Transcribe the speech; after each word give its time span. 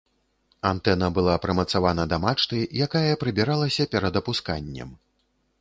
Антэна 0.69 1.09
была 1.17 1.35
прымацавана 1.43 2.07
да 2.13 2.19
мачты, 2.25 2.63
якая 2.89 3.13
прыбіралася 3.25 3.89
перад 3.93 4.13
апусканнем. 4.23 4.89